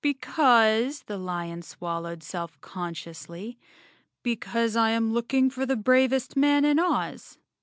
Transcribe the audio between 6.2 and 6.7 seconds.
man